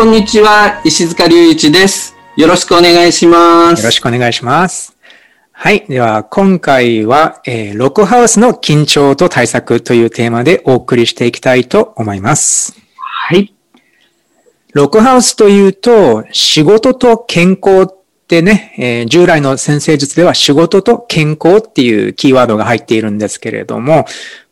[0.00, 4.96] こんにちは石塚隆一ですよろしくお願いしますよろしくお願いします
[5.52, 5.84] はい。
[5.86, 12.80] では、今回は、えー、ロックハウスの緊張と対策というテーマでお送りしていきたいと思います。
[12.96, 13.54] はい。
[14.72, 17.94] ロックハウスというと、仕事と健康っ
[18.26, 24.06] てね、えー、従来の先生術では仕事と健康っていうキーワードが入っているんですけれども、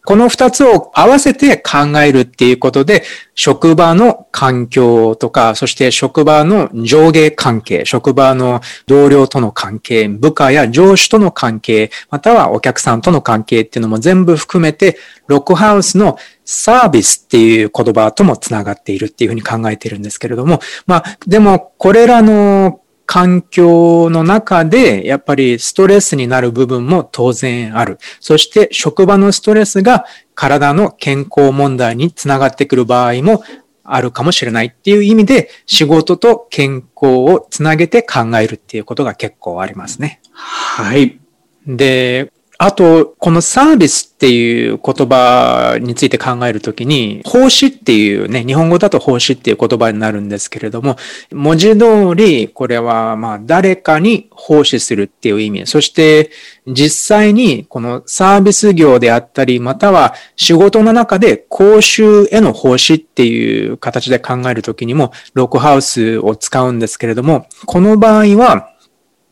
[0.09, 3.03] この二つを合わせて考えるっていうことで、
[3.35, 27.97] 職場の環境とか、そして職場の上下関係、職場の同僚との関係、部下や上司との関係、またはお客さんとの関係っていうのも全部含めて、ロックハウスのサービスっていう言葉ともつながっているっていうふうに考えているんですけれども、まあ、でもこれらの環境の中で、やっぱりストレスになる部分も当然ある。
[28.21, 33.43] そして職場のストレスが体の健康問題につながってくる場合も
[33.83, 40.21] あるかもしれないっていう意味で、仕事と健康をつなげて考えるっていうことが結構ありますね。
[40.31, 41.19] はい。
[41.67, 50.97] で、あと、このサービスっていう言葉について考えるときに、奉仕っていうね、日本語だと奉仕っていう言葉になるんですけれども、
[51.31, 56.33] 文字通り、これはまあ誰かに奉仕するっていう意味、そして
[56.67, 68.73] 実際にこのサービス業であったり、または仕事の中で講習への奉仕っていう形で考えるときにも、ロックハウスを使うんですけれども、この場合は、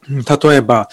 [0.08, 0.88] 例えば、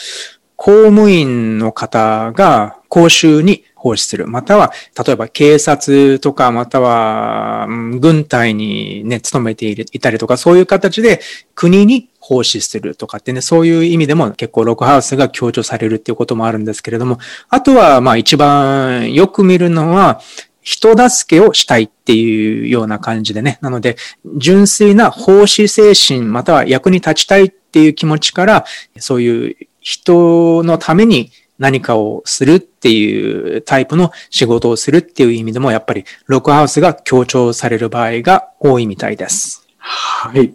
[0.56, 4.28] 公務員の方が講習に奉仕する。
[4.28, 4.72] または、
[5.06, 7.68] 例えば警察とか、または、
[8.00, 11.20] 軍隊にね、勤めていたりとか、そういう形で
[11.54, 20.22] 国に奉仕するとかってね、そういう意味でも結構ロックハウスが強調されるっていうこともあるんですけれども、あとは、まあ一番よく見るのは、
[20.62, 23.60] 人助けをしたいっていうような感じでね。
[23.62, 23.98] なので、
[24.38, 28.66] 純粋な奉仕精神、または役に立ちたいっていう気持ちから、
[28.98, 39.68] そういう人のために何かをするっていうタイプの仕事をするっていう意味でも、やっぱりロックハウスが強調される場合が多いみたいです。
[39.78, 40.54] はい。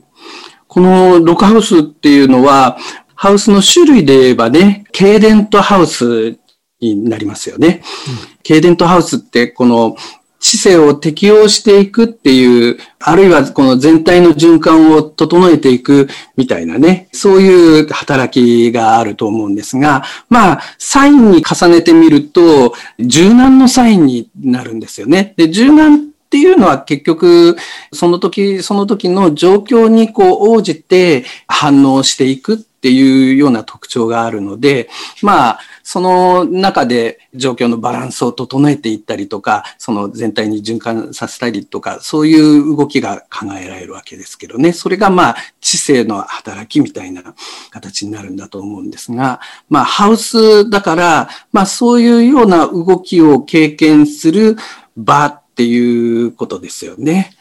[0.66, 2.78] このロックハウスっていうのは、
[3.14, 6.38] ハウスの種類で言えばね、ケーデントハウス
[6.80, 7.82] になりますよね。
[8.08, 9.96] うん、ケーデントハウスってこの
[10.40, 25.34] 知性を適応していくっていう、あるいはこの全体の循環を整えていくみたいなね、そういう働きがあると思うんですが、まあ、サインに重ねてみると、柔軟のサインになるんですよね。
[25.36, 27.56] で、柔軟っていうのは結局、
[27.92, 34.88] その時、その時の状況にこう応じて反応していくっていうような特徴があるので、
[35.20, 44.72] まあ、その中で状況のバランスを整えていったりとか、その全体に循環させたりとか、そういう動きが考えられるわけですけどね。
[44.72, 47.34] それがまあ、知性の働きみたいな
[47.70, 54.56] 形になるんだと思うんですが、まあ、ハウスだから、まあ、そういうような動きを経験する
[54.96, 57.34] 場っていうことですよね。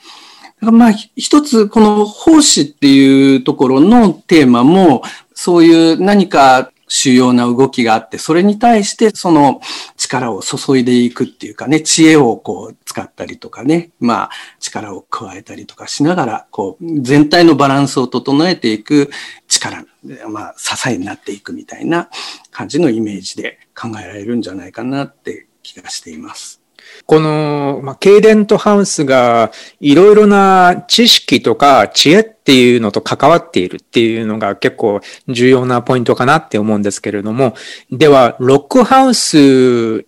[0.59, 5.03] まあ、一つ、この奉仕っていうところのテーマも、
[5.37, 9.61] そういう何か主要な動きがあって、それに対してその
[9.95, 19.11] 力を注いでいくっていうかね、知恵をこう使ったりとかね、まあ力を加えたりとかしながら、こう全体のバランスを整えていく
[19.47, 19.85] 力、
[20.27, 22.09] まあ支えになっていくみたいな
[22.49, 26.56] 感じのイメージで考えられるんじゃないかなって気がしています。
[27.05, 37.55] この、まあ、ケイデントハウスがいろいろな知識とか知恵っていうのと関わっているっていうのが結構重要なポイントかなって思うんですけれども、
[37.91, 40.05] では、ロックハウス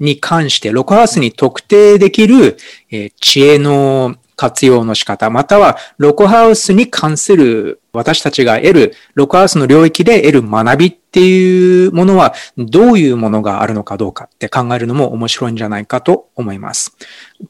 [0.00, 2.56] に関して、ロックハウスに特定できる、
[2.90, 16.96] え知恵の活用の仕方、またはロックハウスに関する私たちが得る、ロックハウスの領域で得る学びっていうものはどういうものがあるのかどうかって考えるのも面白いんじゃないかと思います。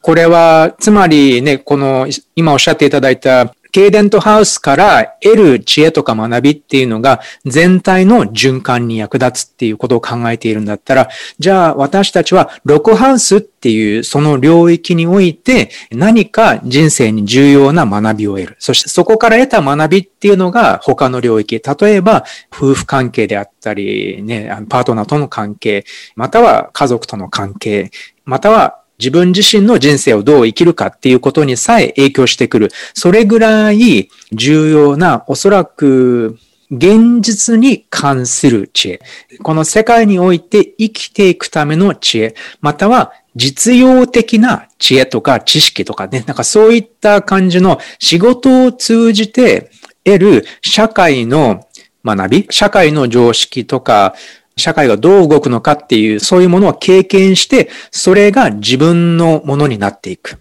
[0.02, 2.06] これは、つまりね、この
[2.36, 11.08] 今おっしゃっていただいたケイデントハウスから得る知恵とか学びっていうのが全体の循環に役立つっていうことを考えているんだったら、
[11.40, 18.56] じゃあ私たちはロコハウスっていうその領域において何か人生に重要な学びを得る。
[18.60, 21.60] そしてそこから得た学びっていうのが他の領域。
[21.60, 25.84] 例えば夫婦関係であったり、ね、パートナーとの関係、
[26.14, 27.90] または家族との関係、
[28.24, 32.70] または自分自身の人生をどう生きるかっていうことにさえ影響してくる。
[32.94, 36.38] それぐらい重要な、おそらく
[36.70, 39.00] 現実に関する知恵。
[39.42, 42.34] この世界において生きていくための知恵。
[42.62, 46.24] または実用的な知恵とか知識とかね。
[46.26, 49.70] なんかそういった感じの仕事を通じて
[50.02, 51.66] 得る社会の
[52.02, 54.14] 学び、社会の常識とか、
[54.56, 60.38] 社会がどう動くのかっていう、そういうものを経験して、それが自分のものになっていく。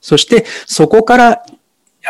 [0.00, 1.42] そして、そこから、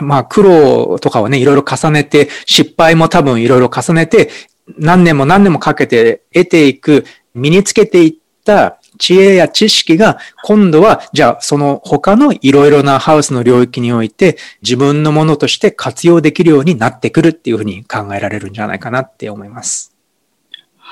[0.01, 4.31] まあ、苦労とかをね、いろいろ重ねて、失敗も多分いろいろ重ねて、
[4.79, 7.05] 何年も何年もかけて得ていく、
[7.35, 8.15] 身につけていっ
[8.45, 19.94] た知恵や知識が、今度は、じゃあ、その他のいろいろなハウスの領域において、自分のものとして活用できるようになってくるっていうふうに考えられるんじゃないかなって思います。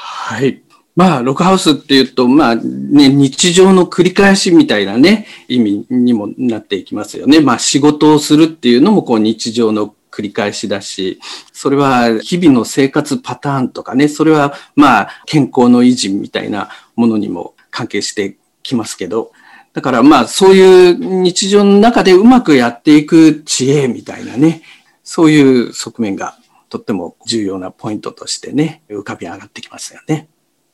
[0.04, 0.62] はい。
[0.94, 7.40] まあ、ログハウスっていうと、まあ、ね、日常の繰り返しみたいなね、意味にもなっていきますよね。
[7.40, 11.18] まあ、仕事をするっていうのも、こう、日常の繰り返しだし、
[11.52, 19.32] それは日々の生活パターンとかね、それはまあ健康の維持みたいなものにも関係してきますけど、
[19.72, 24.62] だからまあそういう日常の中でうまくやっていく知恵みたいなね、
[25.02, 26.36] そういう側面が
[26.72, 30.30] とっても重要なポイントとしてね、浮かび上がってきますよね。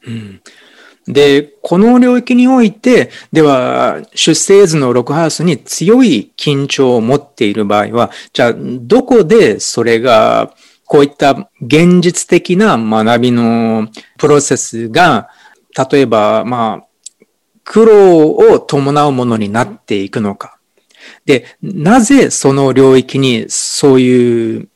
[0.07, 0.41] うん。
[1.09, 10.55] で、この領域において、では、出生図のロクハウスに強い緊張を持っている場合は、じゃあ、どこでそれが、
[10.85, 15.31] こういった現実的な学びのプロセスが、
[15.91, 16.87] 例えば、まあ、
[17.65, 20.59] 苦労を伴うものになっていくのか。
[21.25, 24.69] で、なぜその領域にそういう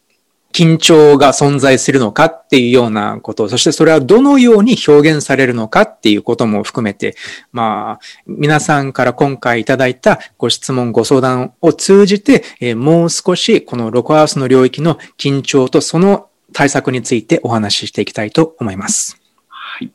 [0.52, 7.16] 緊張が存在するのかっていうようなこと、そしてそれはどのように表現されるのかっていうことも含めて、
[7.52, 19.18] まあ、皆さんから今回いただいたご質問、ご相談を通じて、えもう少しこのロコハウスの領域の緊張とその対策についてお話ししていきたいと思います。
[19.48, 19.92] はい。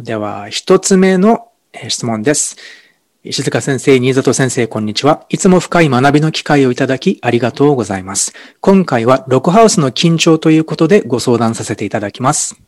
[0.00, 1.48] では、一つ目の
[1.88, 2.83] 質問です。
[3.26, 5.24] 石塚先生、新里先生、こんにちは。
[5.30, 8.34] いつも深い学びの機会をいただきありがとうございます。
[8.60, 12.60] 今回はロクハウスの緊張ということでご相談させていただきます。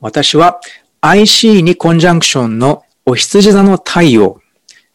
[0.00, 0.60] 私は
[1.00, 4.40] IC にコンジャンクションのお羊座の太陽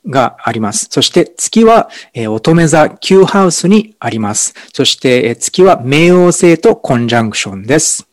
[0.06, 0.89] があります。
[0.92, 4.53] そして月は、え乙女座 Q ハウスにあります。
[4.74, 8.11] そして、え月は冥王星とコンジャンクションです。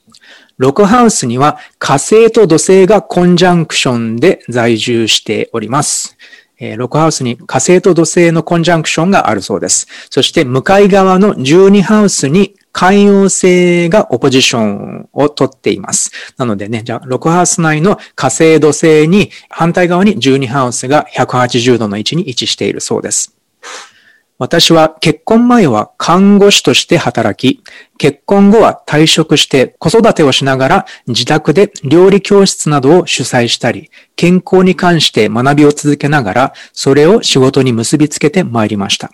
[0.59, 6.19] ロクハウスには火星と土星がコンジャンクションで在住しております。
[6.59, 9.87] えー、ロクハウスに火星と土星のコンジャンクションがあるそうです。
[10.11, 16.11] そして向かい側の12ハウスに海王星がオポジションを取っています。
[16.37, 23.37] なのでね、じゃあ、ロクハウス内の火星土星に反対側に12ハウスが180度の位置に位置しているそうです。
[24.39, 27.61] 私は結婚前は看護師として働き、
[27.99, 39.11] 結婚後は退職して子育てをしながら自宅で料理教室などを主催したり、健康に関して学びを続けながら、それを仕事に結びつけてまいりました。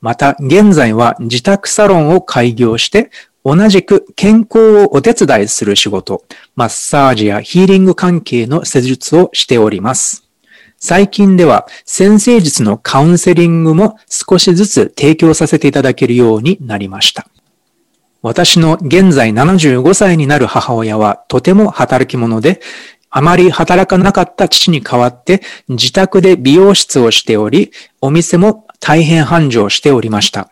[0.00, 3.10] また、現在は自宅サロンを開業して、
[3.44, 6.24] 同じく健康をお手伝いする仕事、
[6.56, 10.27] マッサージやヒーリング関係の施術をしております。
[10.80, 17.26] 最近では先生術のカウンセリングも少しずつ提供させていただけるようになりました。
[18.22, 22.60] 私の現在75歳になる母親はとても働き者で、
[23.10, 30.50] あまり働かなかった父に代わって自宅で美容室をしており、お店も大変繁盛しておりました。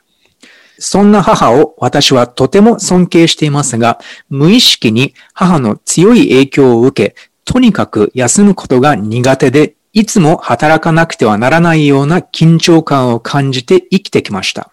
[0.79, 7.15] そんな母を私はとても尊敬していますが、無意識に母の強い影響を受け、
[7.45, 14.71] とにかく休むことが苦手でいつも働かなくてはならないような緊張感を感じて生きてきました。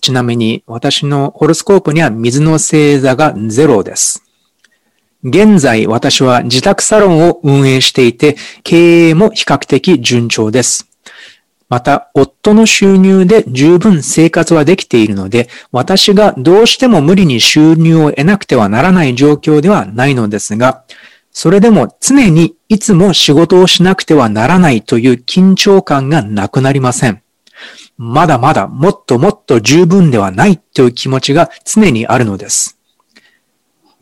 [0.00, 4.22] ちなみに私のホロスコープには水の星座がゼロです。
[5.24, 10.88] 現在私は自宅サロンを運営していて経営も比較的順調です。
[11.68, 20.84] また、夫の収入で十分生活はできているので、私がどうしても無理に収入を得なくてはならない状況ではないのですが、
[21.32, 27.22] それでも常にいつも仕事をしなくてはならないという緊張感がなくなりません。
[27.96, 32.78] まだまだもっともっと十分ではないという気持ちが常にあるのです。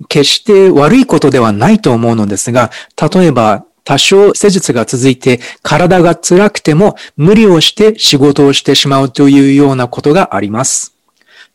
[0.08, 2.70] 決して悪いことではないと思うのですが、
[3.12, 10.93] 例えば多少施術が続いて体が辛くても無理をして仕事をしてしまうというようなことがあります。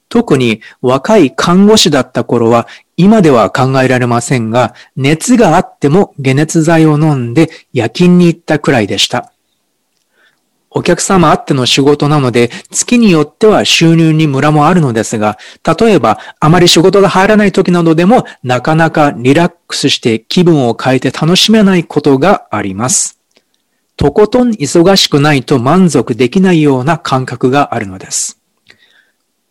[0.09, 9.31] 特に若い看護師だった頃は今では考えられませんが、熱があっても解熱剤を飲んで夜勤に行ったくらいでした。
[10.71, 15.37] お客様あっての仕事なので、月によっては収入にムラもあるのですが、
[15.79, 23.19] 例えばあまり仕事が入らない時などでも、なかなかリラックスして気分を変えて楽しめないことがあります。
[23.97, 28.38] とことん忙しくないと満足できないような感覚があるのです。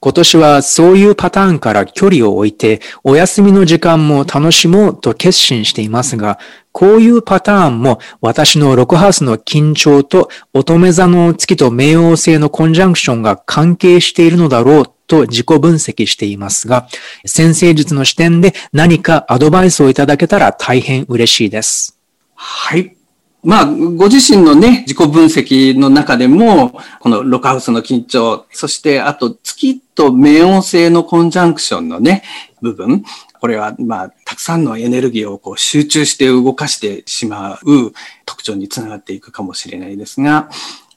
[0.00, 6.38] 今年はそういうパターンから距離を置いて、お休みの時間も楽しもうと決心していますが、
[6.70, 16.86] こういうパターンも私のロクハウスの緊張と乙女座の月と冥王星のコンジャンクションが関係しているのだろうと自己分析していますが、
[17.26, 21.98] 先生術の視点で何かアドバイスをいただけたら大変嬉しいです。
[22.34, 22.97] はい。
[23.44, 32.24] まあ、ご自身のね、自己分析の中でも、このロカウスの緊張、そしてあと月と冥王星のコンジャンクションのね、
[32.60, 33.04] 部分、
[33.40, 37.92] これは、まあ、たくさんのエネルギーをこう集中して動かしてしまう
[38.26, 40.50] 特徴につながっていくかもしれないですが、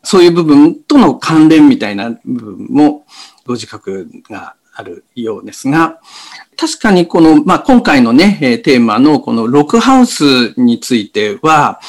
[0.04, 3.06] そういう部分との関連みたいな部分も
[3.46, 6.00] ご自覚があるようですが、
[6.58, 11.80] 確かにこの、まあ、今回のね、テーマのこのロックハウスについては、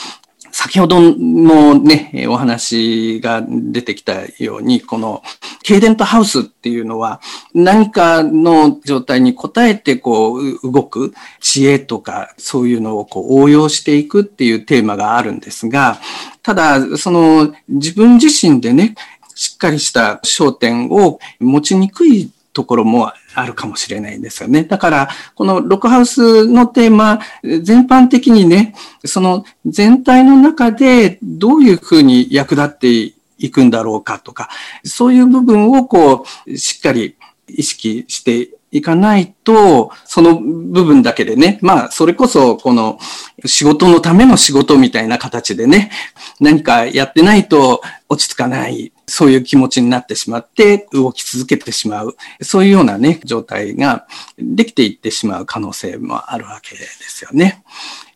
[0.65, 5.21] 先ほどもね、お話が出てきたように、この、
[5.65, 7.21] ケイデントハウスっていうのは、
[7.53, 15.99] 何かの状態に応えてこう、動く知恵とか、そういうのをこう応用していくっていうテーマがあるんですが、
[16.45, 18.95] ただ、その、自分自身でね、
[19.35, 24.65] しっかりした焦点を持ちにくいところもあるかもしれないんですよね。
[24.65, 34.49] だから、このロックハウスのテーマ、全般的にね、その全体の中でどういうふうに役立っていくんだろうかとか、
[34.85, 37.17] そういう部分をこう、しっかり
[37.49, 42.99] 意識していかないと、その部分だけでね、まあ、それこそ、この
[43.45, 45.91] 仕事のための仕事みたいな形でね、
[46.41, 54.07] 何かやってないと落ち着かない、そういう気持ちになってしまって動き続けてしまう、そういうようなね、状態が
[54.39, 57.63] できていってしまう可能性もあるわけですよね。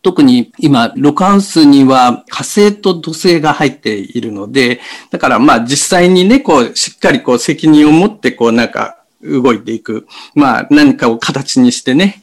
[0.00, 10.06] 特に今、ロカウスには火星と土星が入っているので、だからまあ実際にね、こう、しっかりこう責任を持ってこうなんか動いていく。
[10.34, 12.22] まあ何かを形にしてね、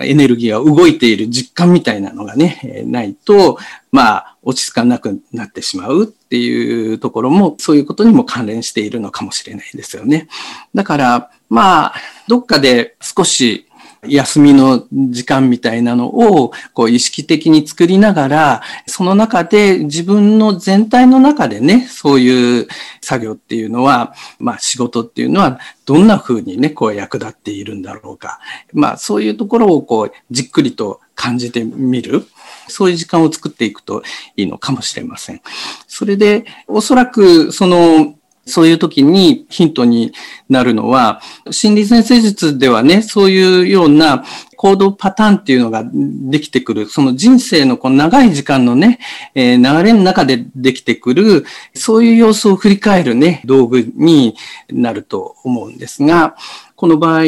[0.00, 3.58] エネルギーが動いている実感みたいなのがね、ないと、
[3.92, 10.28] まあ落ち着かなくなってしまうっていうところも、そういうことにも関連しているのかもしれないですよね。
[10.74, 11.94] だから、まあ、
[12.28, 13.65] どっかで少し
[14.06, 22.68] 休みの時間みたいなのをこう意識的に作りながら、その中で自分の全体の中でね、そういう
[23.00, 28.40] 作業っていうのは、まあ仕事っていうのはどんな風にね、こう役立っているんだろうか。
[28.72, 32.26] まあそういうところをこうじっくりと感じてみる。
[32.68, 34.02] そういう時間を作っていくと
[34.36, 35.40] いいのかもしれません。
[35.86, 38.14] それで、おそらくその
[38.46, 40.12] そういう時にヒントに
[40.48, 44.24] なるのは、心理先生術ではね、そういうような
[44.56, 49.00] 行動パターンっていうのができてくる、その人生のこの長い時間のね、
[49.34, 54.36] えー、流れの中でできてくる、そういう様子を振り返るね、道具に
[54.70, 56.36] なると思うんですが、
[56.76, 57.24] この場合、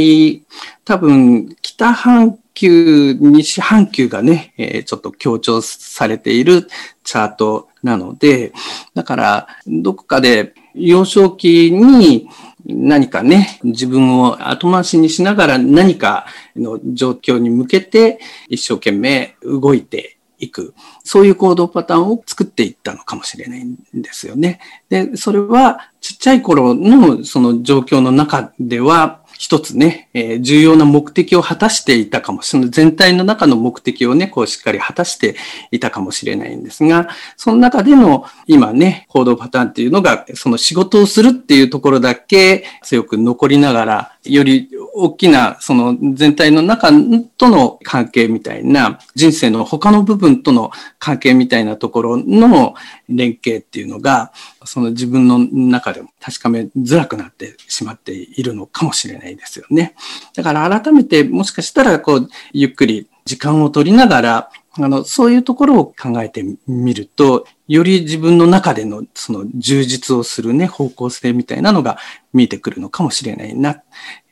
[0.85, 6.69] 多分、北半球、西半球がね、えー、ちょっと強調されている
[7.05, 8.53] チャートなので、
[8.95, 12.29] だから、どこかで幼少期に
[12.67, 18.19] 何かね、自分を後回しにしながら何かの状況に向けて
[18.49, 20.75] 一生懸命動いていく。
[21.03, 24.61] そういう行動パターンを作っていったのかもしれないんですよね。
[24.89, 32.71] で、それはちっちゃい頃のその状況の中では一つね、えー、重要な目的を果たしていたかもしれない。
[32.71, 35.37] 全体の中の目的をね、こうしっかり果たして
[35.71, 46.91] いたかもしれないんですが、その中での今ね、行動パターンっていうのが、その仕事をするっていうところだけ強く残りながら、より大きなその全体の中
[47.37, 52.75] との関係みたいな、人生の他の部分との関係みたいなところの
[53.09, 54.33] 連携っていうのが、
[54.65, 59.95] その自分の中でも確かめづらくなってしまっているのかもしれないですよね。
[60.35, 71.99] だから改めてもしかしたらこう、ゆっくり時間を取りながら、あの、そういうところを考えてみると、より自分の中でのその充実をするね、方向性みたいなのが
[72.33, 73.83] 見えてくるのかもしれないな、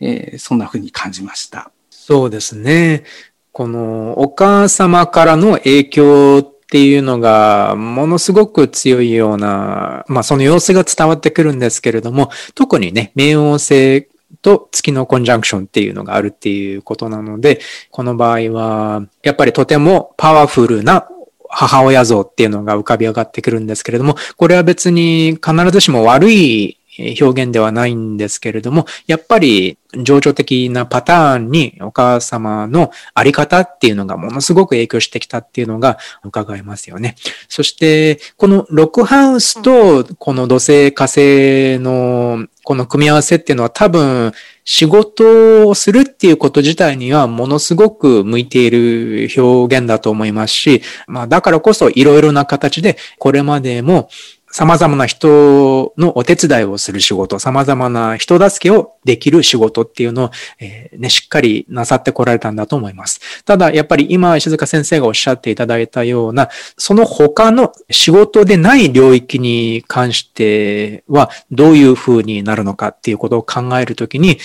[0.01, 1.71] えー、そんなふうに感じました。
[1.91, 3.05] そうですね。
[3.53, 14.09] このお母様からの影響っていうのがものすごく強いような、まあその様子が伝わってくるんですけれども、特にね、冥王星
[14.43, 21.09] と月のコンジャンクションっていうのがあるっていうことなので、この場合は、やっぱりとてもパワフルな
[21.49, 26.79] 母親像っていうのが浮かび上がってくるんですけれども、これは別に必ずしも悪い
[27.21, 37.17] 表現ではないんですけれども、やっぱり情緒的なパターンにお母様のあり方っていうのがものすごく影響してきたっていうのが伺えますよね。
[37.49, 44.33] そして、このロックハウスとこの土星火星のこの組み合わせっていうのは多分
[44.65, 54.09] 仕事をするっていうこと自体にはものすごく向いている表現だと思いますし、まあだからこそいろいろな形でこれまでも
[54.57, 63.45] 様々な人のお手伝いをする仕事、様々な人助けをできる仕事っていうのを、えー、ね、しっかりなさってこられたんだと思います。
[63.45, 66.49] ただ、やっぱり今、石塚先生がおっしゃっていただいたような、
[66.79, 74.39] その他の仕事でない領域に関しては、どういう風になるのかっていうことを考えるときに、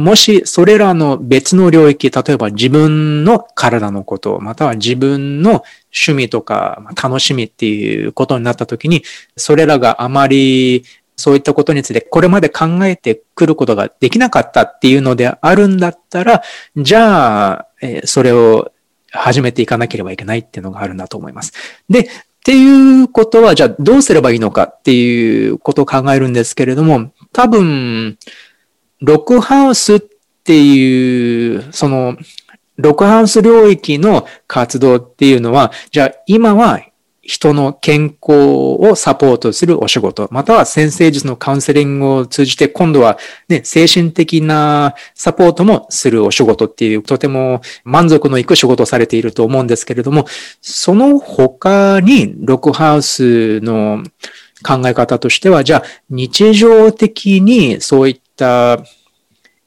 [0.00, 9.04] もしそれらの別の領域、例えば自分の体のこと、または自分の趣味とか楽しみっていうことになった時に、
[9.36, 10.84] それらがあまり
[11.16, 16.42] そういったことについてこれまで考えてくることができなかったっていうのであるんだったら、
[16.76, 17.66] じゃあ、
[18.04, 18.72] それを
[19.12, 21.52] 始めていかなければいけないっていうのがあるんだと思います。
[21.90, 22.06] で、っ
[22.42, 28.16] ていうことは、じゃあどうすればいいのかっていうことを考えるんですけれども、多分、
[29.00, 30.00] ロックハウスっ
[30.44, 32.16] ていう、その、
[32.76, 36.80] ロックハウス領域の活動っていうのは、じゃあ今は
[37.22, 50.26] 人の健康をサポートするお仕事、または先生術のカウンセリングを通じて、今度はね、精神的なサポートもするお仕事っていう、とても満足のいく仕事をされていると思うんですけれども、
[50.60, 54.02] その他にロックハウスの
[54.62, 58.78] 考え方としては、じゃあ日常的にそういった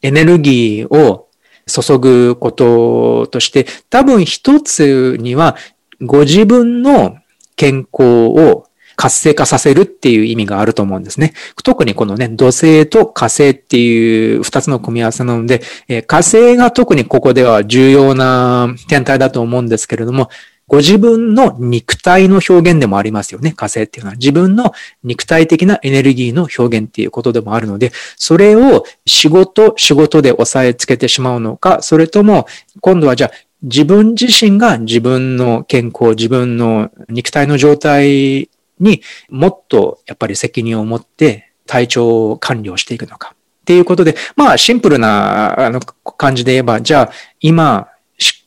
[0.01, 1.29] エネルギーを
[1.65, 5.55] 注ぐこととして、多分一つには
[6.01, 7.15] ご自分の
[7.55, 11.33] 健康を活性化させるっていう意味があると思うんですね。
[11.63, 15.61] 特にこのね、土星と火星っていう二つの組み合わせなので、
[16.07, 20.29] 火星が特にここでは重要な天体だと思うんですけれども、
[20.67, 23.51] ご自分の肉体の表現でもありますよね。
[23.51, 24.73] 火星っていうのは自分の
[25.03, 32.47] 肉体的なエネルギーの表現っていうことでもあるので、それを仕事、仕事で押さえつけてしまうのか、それとも
[32.81, 38.49] 今度はじゃあ自分自身が自分の健康、自分の肉体の状態
[38.79, 43.35] にもっとやっぱり責任を持って体調を管理をしていくのか。
[43.63, 47.87] っていうことで、まあシンプルなあの感じで言えば、じゃあ今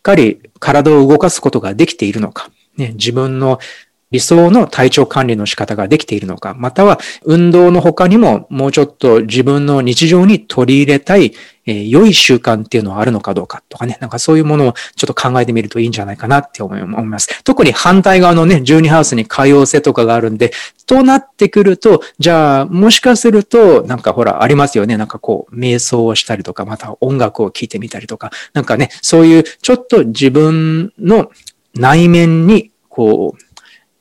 [0.06, 3.58] かり体を動かすことができているのか、ね、自分の
[4.12, 11.32] 理想の体調管理の仕方ができているのか、または運動の他にももうちょっと自分の日常に取り入れたい、
[11.66, 17.42] えー、良い習慣っていうのはあるのかどうかとかね、なんかそういうものをちょっと考えてみるといいんじゃないかなって思います。
[17.42, 20.52] 特に反対側のね、12ハウスに可用性とかがあるんで、
[20.86, 24.96] となってくると、じゃあもしかすると、なんかほら、ありますよね。
[24.96, 31.32] なんかこう、瞑想をしたりとか、また音楽を聴いてみたりとか、なんかね、そういうちょっと自分の
[31.74, 33.45] 内面にこう、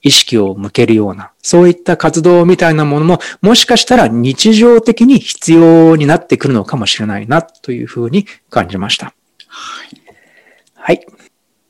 [0.06, 9.08] 意識を向けるような、そういった活動みたいなものも、もしかしたら日常的に必要になってくるのかもしれないな、というふうに感じました。
[9.48, 10.02] はい。
[10.76, 11.08] はい。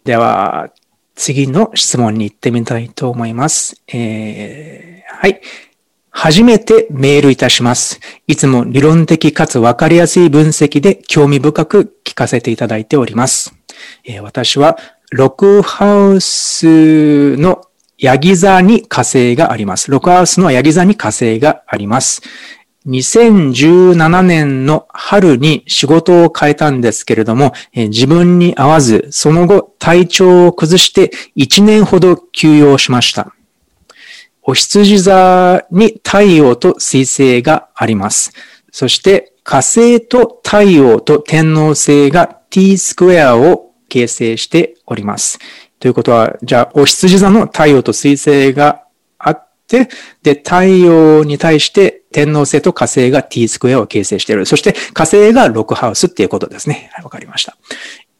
[0.04, 0.70] では、
[1.16, 3.82] 次の質問に行ってみたいと思います。
[3.88, 5.40] えー、はい。
[6.10, 8.02] 初めてメールいたします。
[8.28, 13.56] いつも理論的かつわかりやすい分析で興味深く聞かせていただいております。
[14.04, 14.78] えー、私は、
[15.12, 17.62] ロックハウスの
[18.06, 19.90] ヤギ座に火星があります。
[19.90, 22.22] ロクハウスのヤギ座に火星があります。
[22.86, 33.34] 2017年の春に仕事を変えたんですけれども、自分に合わず、その後体調を崩して1年ほど休養しました。
[34.44, 38.34] お羊座に太陽と水星があります。
[38.72, 45.40] そして火星と太陽と天王星が t スクエアを形成しております。
[45.86, 48.86] ということは、じゃあ、お羊座の太陽と水星が
[49.20, 49.88] あって、
[50.24, 54.48] で、太陽に対して天王星と火星が t スクエアを形成している。
[54.48, 56.90] そして火星が6ハウスっていうことですね。
[57.04, 57.56] わかりました。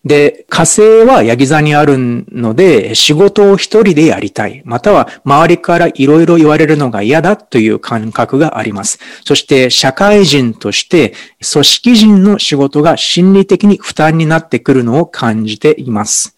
[0.04, 4.62] で、火星はヤギ座にあるので、仕事を一人でやりたい。
[4.64, 9.00] または、周りからいろいろ言われるのが嫌だという感覚があります。
[9.26, 11.16] そして、社会人として、
[11.52, 16.36] 組織人の仕事が心理的に負担になってくるのを感じています。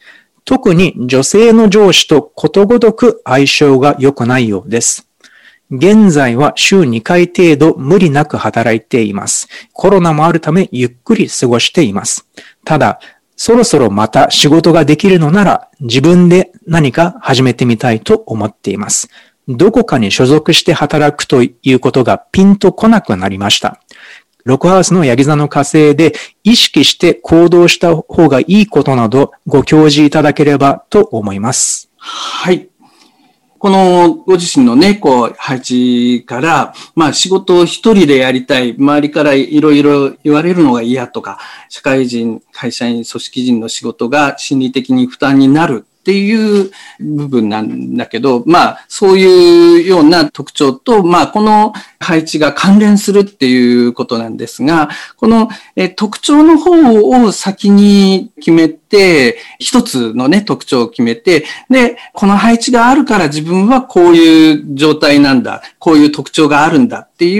[0.48, 5.10] 特に女性の上司とことごとく相性が良くないようです。
[5.70, 9.50] 現在は週2回程度無理なく働いています。
[9.74, 12.30] コロナもあるためゆっくり過ごしています。
[12.64, 13.02] ただ、
[13.36, 19.10] そろそろまた仕事ができるのなら自分で何か始めてみたいと思っています。
[19.50, 23.82] どこかに所属して働くということがピンとこなくなりました。
[24.48, 26.14] ロクハウスのヤギ座の火星で
[26.46, 31.92] 意識して行動した方がいいことなどご教示いただければと思います。
[31.98, 32.70] はい。
[33.60, 55.50] このご自身のね、こう、配置から、まあ仕事を一人でやりたい、周りからいろいろ言われるのが嫌とか、社会人、会社員、組織人の仕事が心理的に負担になるっていう部分なんだけど、まあ、そういうような特徴と、まあ、この配置が関連するっていうことなんですが、この
[55.98, 56.72] 特徴の方
[57.10, 67.38] を先に決めて、一つのね、特徴を決めて、で、この配置があるから自分はこういう状態なんだ、こういう特徴があるんだってい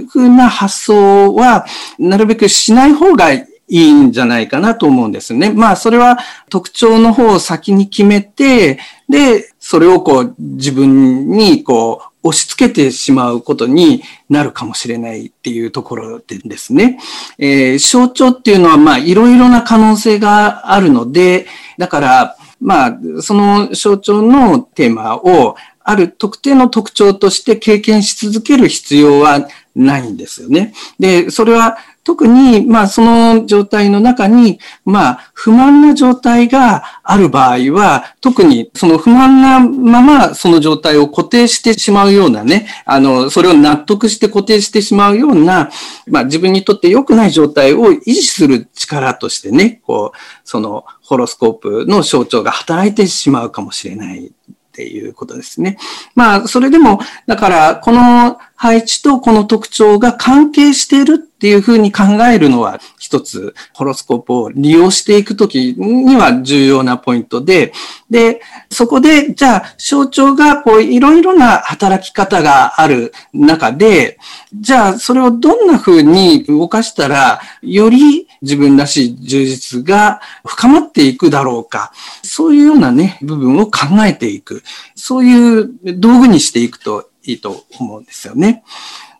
[0.00, 1.66] うふうな発想は、
[2.00, 3.28] なるべくしない方が
[3.68, 5.50] いいんじゃないかなと思うんですね。
[5.50, 8.78] まあ、それは特徴の方を先に決めて、
[9.08, 16.98] で、それをこう自分にこう押し付けてしまうことになるかもしれないっていうところでですね。
[17.38, 30.74] えー、象徴っていうのはまあいろいろな可能性があるので、だからまあその象徴のテーマをある特定の特徴として経験し続ける必要はないんですよね。
[30.98, 31.78] で、それは
[32.08, 45.68] 特に、まあ、その状態の中に、まあ、不満な状態がある場合は、特にその不満なままその状態を固定してしまうようなね、あの、それを納得して固定してしまうような、
[46.06, 54.30] まあ、自分にとって良くない状態を維持する力としてね、こう、そのホロスコープの象徴が働いてしまうかもしれないっ
[54.72, 55.76] ていうことですね。
[56.14, 67.72] まあ、それでも、だから、この配置とこの特徴が関係しているっていうふうに考えるのは一つホロスコープを利用していくときには重要なポイントで、
[68.10, 74.18] で、そこでじゃあ象徴がこういろいろな働き方がある中で、
[74.52, 81.92] じゃあそれをどんなふうに動かしたらより自分らしい充実が深まっていくだろうか。
[82.24, 84.64] そういうようなね、部分を考えていく。
[84.96, 85.70] そういう
[86.00, 88.64] 道具にしていくといいと思うんですよね。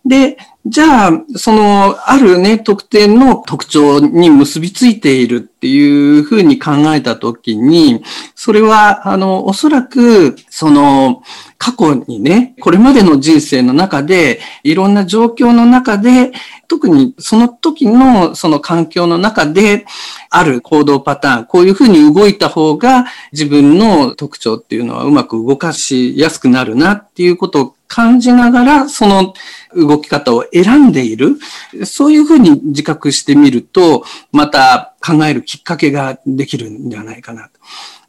[0.04, 8.02] で、じゃあ、その、あるね、特定の特徴に結びついているっていうふうに考えたときに、
[8.34, 11.22] それは、あの、おそらく、その、
[11.58, 16.32] 過去にね、これまでの人生の中で、いろんな状況の中で、
[16.68, 19.86] 特にその時のその環境の中で、
[20.30, 29.34] ある行動パターン、こういうふうに動いた方が自分の特徴っていうのはうまく動かしやすくなるなっていうことを感じながら、その
[29.74, 31.38] 動き方を選んでいる。
[31.84, 37.58] そういうふうに自覚してみると、また考えるきっかけができるんじゃないかなと。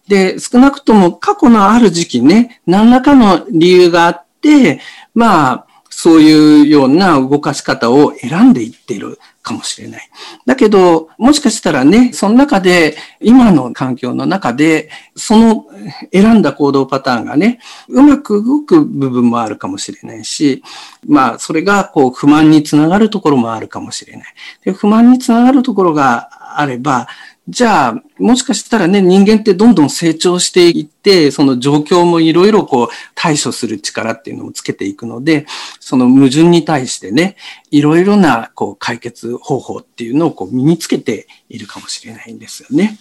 [0.08, 4.82] で、少なくとも過去のある時期ね、何らかの理由があって、
[5.14, 10.10] まあ、そういうような動かし方を選んでいっているかもしれない。
[10.46, 15.66] だけど、もしかしたらね、その中で、今の環境の中で、その
[16.14, 20.64] 選んだ行動パターンがね、うまく動く部分もあるかもしれないし、
[21.08, 24.34] まあ、それがこう不満につながるところもあるかもしれない。
[24.64, 27.08] で不満につながるところがあれば、
[27.50, 35.48] じゃあ、もしかしたらね、人間ってどんどん成長していって、その状況もいろいろこう対処する力っていうのをつけていくので、
[35.80, 37.38] その矛盾に対してね、
[37.72, 43.00] いろいろなこう解決方法っていうのをこう身につけているかもしれないんですよね。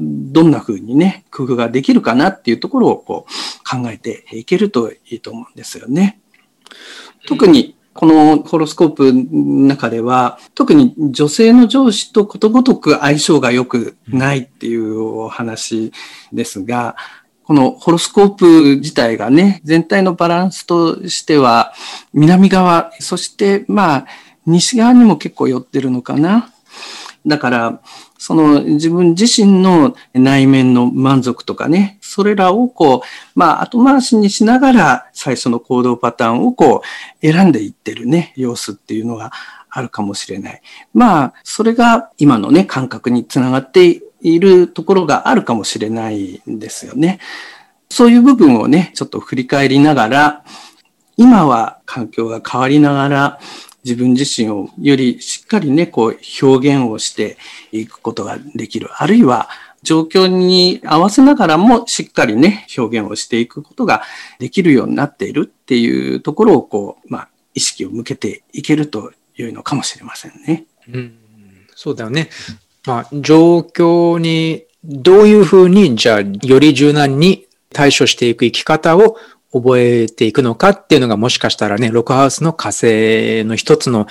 [0.00, 6.20] どんな風にね、工夫ができるかなっていうところをこう考えていけるといいと思うんですよね。
[7.26, 9.22] 特にこのホロスコープの
[9.66, 15.92] 中では、特に女性の上司とことごとく相性が良くないっていうお話
[16.32, 16.96] ですが、
[17.44, 21.72] このホロスコープ自体がね、全体のバランスとしては、
[22.12, 24.06] 南側、そしてまあ、
[24.44, 26.50] 西側にも結構寄ってるのかな。
[27.26, 27.80] だから、
[28.24, 36.80] その自分自身の内面の満足とかね、それらをこう、まあ後回しにしながら最初の行動パターンをこ
[37.22, 39.30] う選んでいってるね、様子っていうのが
[39.68, 40.62] あるかもしれない。
[40.94, 47.18] まあ、それが今のね、感覚につながっているところがあるかもしれないんですよね。
[47.90, 50.44] そういう部分をね、ちょっと振り返りながら、
[51.18, 53.38] 今は環境が変わりながら、
[53.84, 57.36] 自分自身をよりしっかりね、こう表現をして
[57.70, 58.88] いくことができる。
[58.96, 59.48] あるいは
[59.82, 64.02] 状況に合わせながらもしっかりね、表現をしていくことが
[64.38, 70.64] できるようになっているっていうところをこう、まあ、意識を向けていけるというのかもしれませんね。
[70.88, 71.16] うん、
[71.76, 72.30] そうだよね。
[72.86, 79.18] まあ、状況にどういうふうに、じゃあ、より柔軟に対処していく生き方を
[79.54, 84.08] 覚えていくのかっていうのがもしかしたらね、ロックハウスの火星の一つの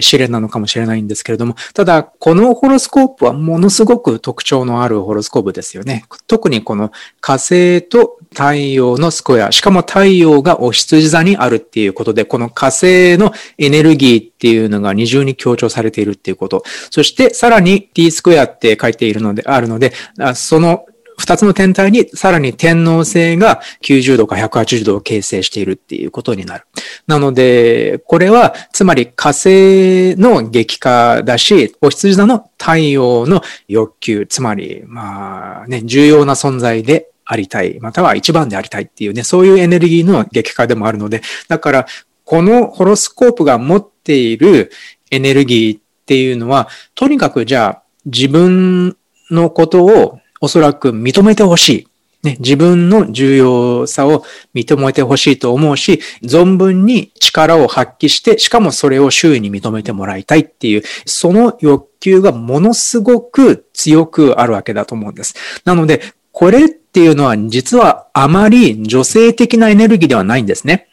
[0.00, 6.04] 試練なのかもしれないんですけれども、ただ、このホロスコープはものすごく特徴のあるホロスコープですよね。
[6.26, 16.62] 特にこの火星と太陽のスクエア、しかも太陽がお羊座にあるっていうことで、この火星のエネルギーっていうのが二重に強調されているっていうこと。
[16.90, 19.92] そしてさらに t スクエアって書いているので、あるので、
[20.34, 20.84] その
[21.20, 26.64] 二つの天体にさらに天王星が90度か180度を形成しているっていうことになる。
[27.06, 41.86] なので、これは、つまり火星の激化だし、お羊座の太陽の欲求、つまり、まあね、重要な存在でありたい、または一番でありたいっていうね、そういうエネルギーの激化でもあるので、だから、
[42.24, 44.70] このホロスコープが持っている
[45.10, 48.96] エネルギーっていうのは、とにかくじゃあ、自分
[49.30, 51.86] のことをおそらく認めてほしい。
[52.22, 54.24] ね、自分の重要さを
[54.54, 65.34] 認めてほしいと思うし、存分に力を発揮して、しかもそれを周囲に認めてもらいたいっていう、その欲求がものすごく強くあるわけだと思うんです。
[65.64, 70.88] なので、これっていうのは実はあまり女性的なエネルギーではないんですね。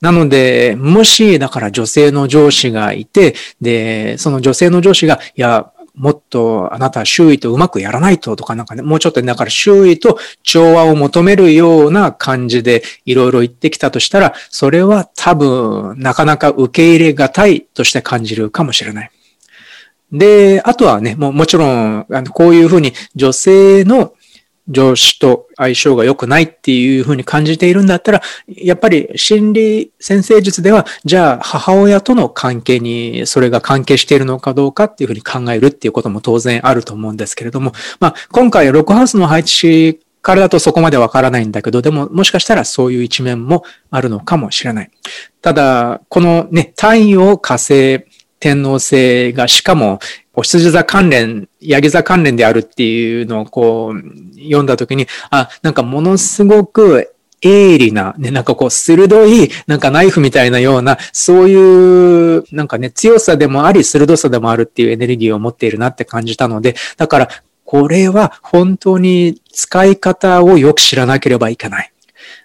[0.00, 19.10] なので、もし、だから女性の上司がいて、で、その女性の上司が、いや、もっとあなたは周囲とうまくやらないととかなんかね、もうちょっとだから周囲と調和を求めるような感じでいろいろ言ってきたとしたら、それは多分なかなか受け入れがたいとして感じるかもしれない。
[20.12, 24.12] で、あとはね、ももちろん、あのこういうふうに女性の
[24.68, 44.90] 上司と相性が良くないっていうふうに感じているんだったら、やっぱり心理先生術では、じゃあ母親との関係にそれが関係しているのかどうかっていうふうに考えるっていうことも当然あると思うんですけれども、まあ今回ロックハウスの配置からだとそこまでわからないんだけど、でももしかしたらそういう一面もあるのかもしれない。
[45.40, 48.04] ただ、このね、太陽、火星、
[48.38, 49.98] 天皇星がしかも
[50.34, 67.28] お羊座関連、ヤギ座関連であるっていうのをこう読んだときに、あ、なんかものすごく鋭利な、ね、なんかこう鋭い、なんかナイフみたいなような、そういう、なんかね、強さでもあり、鋭さでもあるっていうエネルギーを持っているなって感じたので、だから、
[67.64, 71.91] これは本当に使い方をよく知らなければいけない。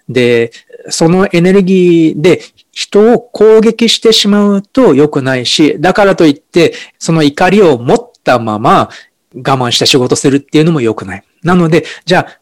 [0.10, 0.52] で、
[0.90, 2.42] そのエネルギーで
[2.72, 8.90] 人を攻撃してしまうと良くないし、だからといって、その怒りを持ったまま
[9.36, 11.24] 我慢して仕事するっていうのも良くない。
[11.44, 12.40] なので、じゃあ、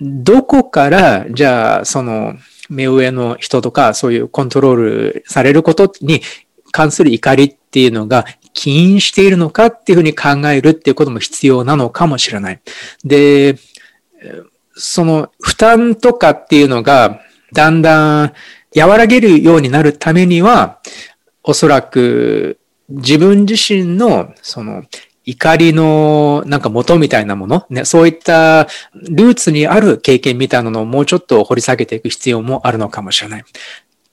[0.00, 2.34] どこから、じゃあ、その、
[2.68, 6.22] 目上の人とか、そういうコントロールされることに
[6.70, 12.60] 関する怒りっていうのが起因しているのかっていうふうに考えるっていうことも必要なのかもしれない。
[13.04, 13.56] で、
[14.78, 17.20] その負担とかっていうのが
[17.52, 18.32] だんだん
[18.76, 20.80] 和らげるようになるためには、
[21.42, 24.84] おそらく自分自身のその
[25.24, 33.44] 怒りのなんか元みたいなもの、ね、そういったルーツにある経験みたいなのをもうちょっと掘り下げていく必要もあるのかもしれない。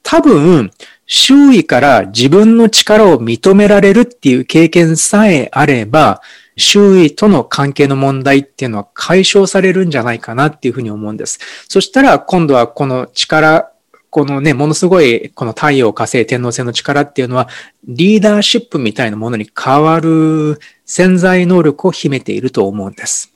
[0.03, 0.71] 多分、
[1.07, 6.21] 周囲から自分の力を認められるっていう経験さえあれば、
[6.57, 11.39] 周囲との関係の問題っていうのは解消されるんじゃないかなっていうふうに思うんです。
[11.67, 13.71] そしたら今度はこの力、
[14.09, 17.49] このね、ものすごいこの太陽火星天皇星の力っていうのは
[17.85, 23.33] リーダーシップみたいなものに変わる潜在能力を秘めていると思うんです。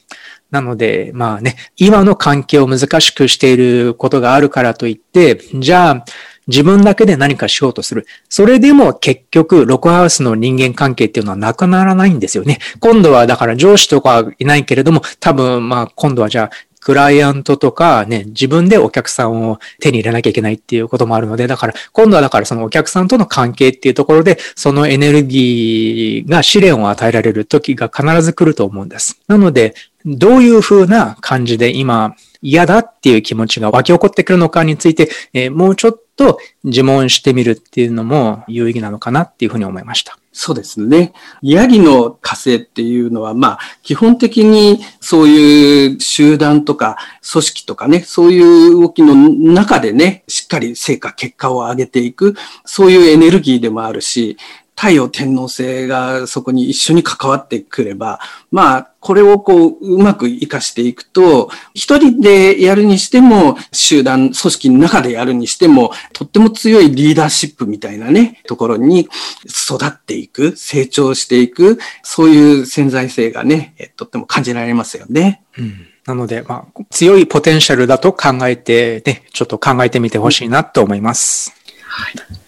[0.52, 6.06] なので、まあね、今の関係を難しくしていることがあるからといって、じゃあ、
[6.50, 8.06] 自分だけで何かしようとする。
[8.28, 12.60] それでも結局、ロクハウスの人間関係っていうのはなくならないんですよね。
[12.80, 16.50] 今度はだから上司とかいないけれども、多分まあ今度はじゃあ
[16.82, 29.20] クライアントとかね、自分でお客さんを手に入れなきゃいけないっていうこともあるので、だから今度はだからそのお客さんとの関係っていうところで、そのエネルギーが試練を与えられる時が必ず来ると思うんです。
[29.28, 40.20] なので、どういうふうな感じで今嫌だっていう気持ちが湧き起こってくるのかについて、えー、もうちょっとと自問してみるっていうのも有意義なのかなっていうふうに思いました。
[40.34, 41.14] そうですね。
[41.42, 46.98] ヤギの火星っていうのは、まあ、基本的にそういう集団とか
[47.32, 54.38] 組織とかね、そういう動きの中でね、しっかり成果、結果を上げていく、そういうエネルギーでもあるし、
[54.80, 69.10] 太陽天皇星がそこに一緒に関わってくれば、まあ、これをこう、うまく活かしていくと、一人でやるにしても、集団、組織の中でやるにしても、とっても強いリーダーシップみたいなね、ところに
[69.46, 75.44] 育っていく、成長していく、そういう潜在性がね、とっても感じられますよね。
[75.58, 81.54] うんなので、まあ、強いポテンシャルだと考えて、ね、ちょっと考えてみてほしいなと思います。
[81.84, 82.39] はい。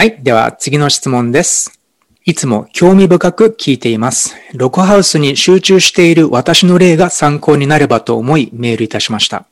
[0.00, 0.22] はい。
[0.22, 1.80] では、次の質問です。
[2.24, 4.36] いつも興味深く聞いています。
[4.54, 9.46] ロコハウスに集中している私の例が参考になればと思いメールいたしました。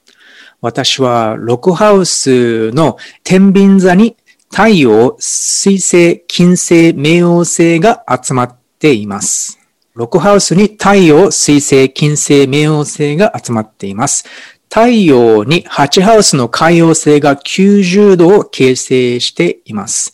[0.60, 4.16] 私はロコハウスの天秤座に
[4.48, 9.58] 太陽、水星、金星、冥王星が集まっています。
[9.94, 14.24] ロコハウスに太陽、水星、金星、冥王星が集まっています。
[14.68, 20.12] 太陽に8ハウスの海洋星が90度を形成しています。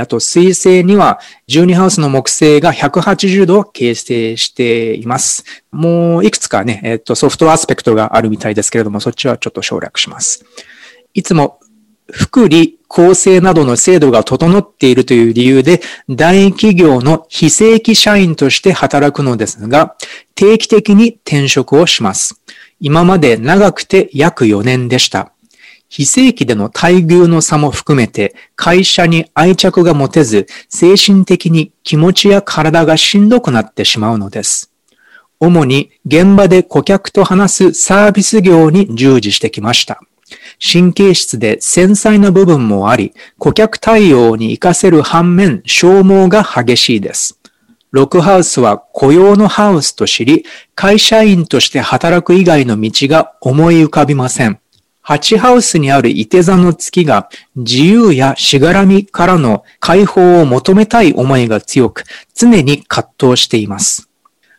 [0.00, 5.44] あと、水星には12ハウスの木星が180度を形成しています。
[5.72, 10.44] もういくつかね、えっと、ソフトアスペクトがあるみたいですけれども、そっちはちょっと省略します。
[11.14, 11.60] いつも
[12.12, 19.96] 福利、公正などの制度が整っているという理由で、大企業の非正規社員として働くのですが、
[20.34, 22.40] 定期的に転職をします。
[22.80, 25.32] 今まで長くて約4年でした。
[25.88, 34.72] 非正規での待遇の差も含めて会社に愛着が持てず精神的に気持ちや体がしんどくなってしまうのです。
[35.38, 40.00] 主に現場で顧客と話すサービス業に従事してきました。
[40.60, 47.38] 神経質で繊細な部分もあり、顧客対応に活かせる反面消耗が激しいです。
[47.94, 54.58] ロックハウスは雇用のハウスと知り、会社員として働く以外の道が思い浮かびません。
[55.00, 62.02] ハチハウスにある伊手座の月が自由やしがらみからの解放を求めたい思いが強く、
[62.34, 64.08] 常に葛藤しています。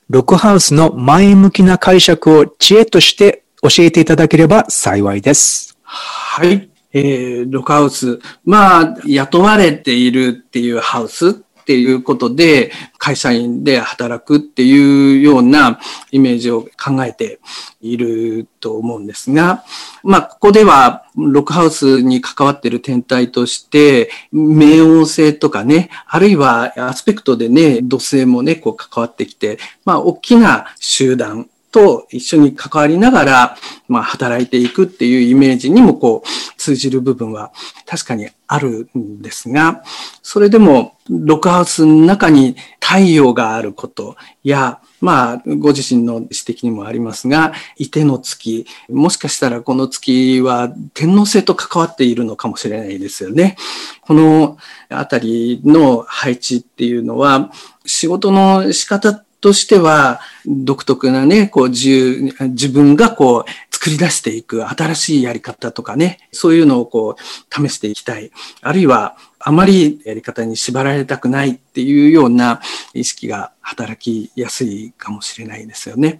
[0.09, 5.77] ロックハウスの前向きな解釈を知恵として教えていただければ幸いです。
[5.83, 6.69] はい。
[6.93, 8.21] えー、ロックハウス。
[8.45, 15.79] まあ、雇われているっていうハウスっていうことで、会社員で働くっていうような
[16.11, 17.39] イメージを考えて
[17.81, 19.63] いると思うんですが、
[20.03, 33.57] まあ、ここでは、ロックハウスに関わっている天体として、冥王星とかね、あるいはアスペクトでね、土星もね、こう関わってきて、まあ、大きな集団、と一緒に関わりながら、
[33.89, 37.51] まあ、働いていくっていうイメージにもこう通じる部分は
[37.85, 39.83] 確かにあるんですが、
[40.21, 53.57] それでもロックハウスの中に太陽があることや、まあ、ご自身の指摘にもありますが、いての月、もしかしたらこの月は天皇星と関わっているのかもしれないですよね。
[53.99, 54.57] この
[54.87, 57.51] あたりの配置っていうのは、
[57.85, 68.31] 仕事の仕方としては、独特なね、こう自、自分がこう作り出していく新しいやり方とかね、そういうのをこう試していきたい。
[68.63, 72.59] あるいは、あまりやり方に縛られたくないっていうような
[72.95, 76.17] 意識が働きやすいかもしれないですよね。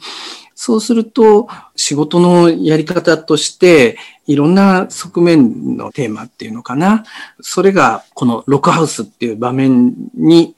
[0.53, 7.03] そうすると、仕事のやり方として、いろんな側面のテーマっていうのかな。
[7.41, 10.55] それが、このロックハウスっていう場面に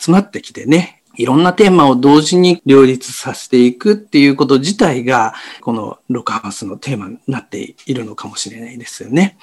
[0.00, 9.36] 集まってきてね、いろんなテーマを同時に両立させていくっていうこと自体が、このロカハウスのテーマになっているのかもしれないですよね。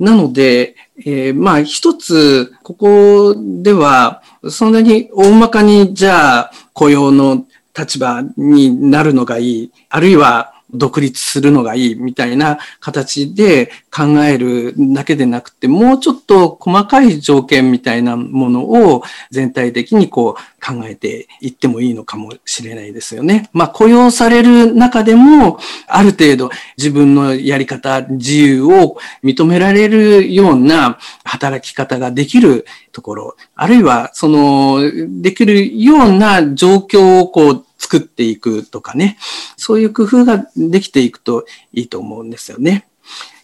[0.00, 23.48] なので、えー、まあ一つ、ここでは、そんなに大まかにじゃあ雇用の立場になるのがいい、あるいは独立するのがいいみたいな形で考えるだけでなくて、もうちょっと細かい条件みたいなものを全体的にこう考えていってもいいのかもしれないですよね。
[23.52, 34.80] まあ雇用される中でも、ある程度自分のやり方、自由を認められるような働き方ができるところ、あるいはその
[35.22, 39.16] できるような状況をこう作っていくとかね、
[39.56, 42.88] そういう工夫ができていくといいと思うんですよね。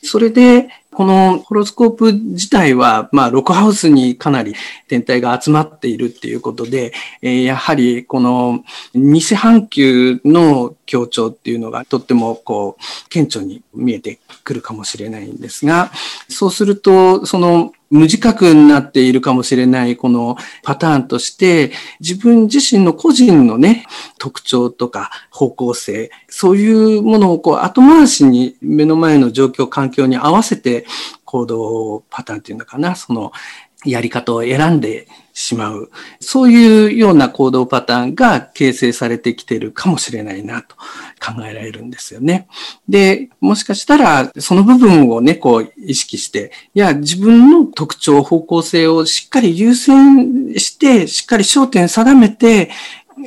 [0.02, 4.54] それで、このホロスコープ自体は、まあ、ロックハウスにかなり
[4.88, 8.64] 天体が集まっているっていうことで、えー、やはりこの
[8.94, 15.90] 西半球の強調っていうのがとってもこう、顕著に見えてくるかもしれないんですが、
[16.28, 21.70] そうすると、その無自覚になっているかもしれないこのパターンとして、
[22.00, 23.86] 自分自身の個人のね、
[24.18, 30.83] 特徴とか方向性、そういうものをこう後回しに目の前の状況、環境に合わせて
[31.24, 33.32] 行動パターンっていうのかな、その
[33.84, 35.90] やり方を選んでしまう。
[36.20, 42.48] そういうような行動パターンが形成されてきてるかもしれないなと考えられるんですよね。
[42.88, 52.70] で、もしかしたらその部分をね、こう意識して、いや、自分の特徴、方向性をしっかり優先して、しっかり焦点定めて、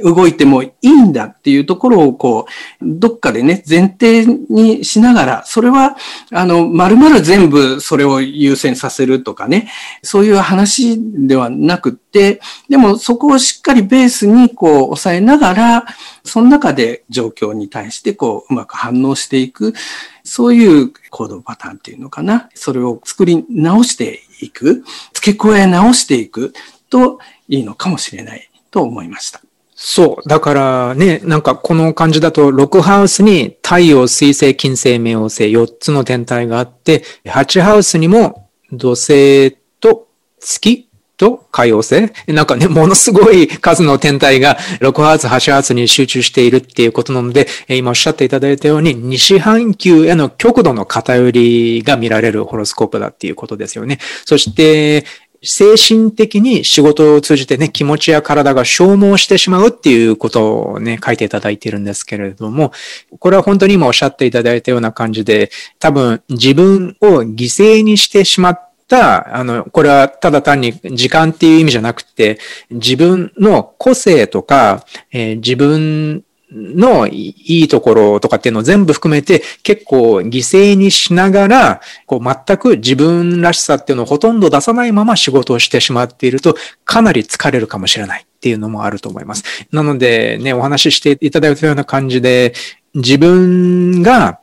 [0.03, 2.47] 動いてもいいんだっていうところをこ
[2.81, 5.97] う、どっかでね、前提にしながら、それは、
[6.31, 9.69] あの、まるまる全部それを優先させるとかね、
[10.03, 15.85] そういう話ではなくって、でもそこをしっかりベースにこう、抑えながら、
[16.23, 19.73] その中で状況に対してこう、うまく反応していく、
[20.23, 22.49] そういう行動パターンっていうのかな。
[22.53, 24.83] それを作り直していく、
[25.13, 26.53] 付け加え直していく
[26.89, 29.41] といいのかもしれないと思いました。
[29.79, 30.27] そう。
[30.27, 40.07] だからね、なんかこの感じだと、6ハウスに太陽、水星、金星、冥王星、4つの天体があって、8ハウスにも土星と
[40.39, 53.99] 月と海王星なんかね、ものすごい数の天体が6ハウス、8ハウスに集中しているっていうことなので、今おっしゃっていただいたように、西半球への極度の偏りが見られるホロスコープだっていうことですよね。
[54.25, 55.05] そして、
[55.43, 62.71] 精神的に仕事を通じてね、気持ちや体が消耗してしまうっていうことをね、書いていただいているんですけれども、
[63.19, 72.39] これは本当に今おっしゃっていただいたような感じで、多分自分を犠牲にしてしまった、あの、これはただ単に時間っていう意味じゃなくて、
[72.71, 76.23] 自分の個性とか、えー、自分
[76.75, 86.55] のいいところとかっていうのを全部含めて結構犠牲にしながら、こう全く自分らしさっていうのをほとんど出さないまま仕事をしてしまっていると
[86.85, 89.43] かなり疲れるかもしれないっていうのもあると思います。
[89.71, 92.53] なのでね、お話ししていただいたような感じで
[92.93, 94.39] 自分が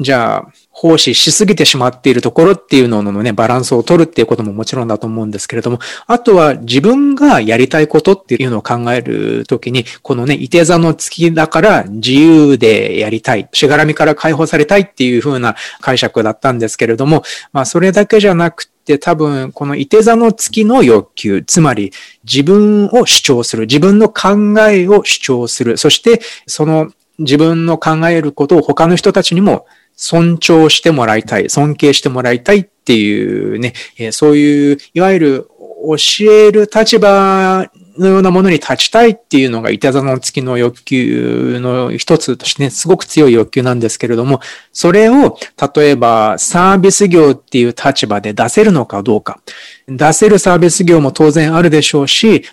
[0.00, 29.66] じゃあ奉仕しすぎてしまっているところっていうののね、バランスを取るっていうことももちろんだと思うんですけれども、あとは自分がやりたいことっていうのを考えるときに、このね、伊手座の月だから自由でやりたい、しがらみから解放されたいっていう風な解釈だったんですけれども、まあそれだけじゃなくて、多分、この伊手座の月の欲求、つまり自分を主張する、自分の考えを主張する、そしてその自分の考えることを他の人たちにも
[29.98, 33.74] 尊重してもらいたい、尊敬してもらいたいっていうね、
[34.12, 37.66] そういう、いわゆる教える立場
[37.98, 44.40] のようなものに立ちたいっていうのが、いたざの月の欲求の一つとしてね、すごく強い欲求なんですけれども、
[44.72, 45.36] それを、
[45.74, 49.40] 例えばサービス業っていう立場で出せるのかどうか。
[49.88, 52.44] 出せるサービス業も当然あるでしょうし、